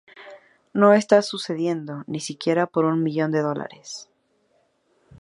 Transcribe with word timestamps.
No 0.73 0.93
está 0.93 1.21
sucediendo, 1.21 2.03
ni 2.07 2.19
siquiera 2.21 2.65
por 2.65 2.85
un 2.85 3.03
millón 3.03 3.31
de 3.31 3.43
dólares"". 3.43 4.09